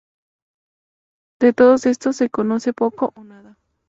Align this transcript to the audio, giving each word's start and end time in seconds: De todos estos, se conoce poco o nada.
De 1.39 1.53
todos 1.53 1.85
estos, 1.85 2.15
se 2.15 2.31
conoce 2.31 2.73
poco 2.73 3.11
o 3.15 3.23
nada. 3.23 3.59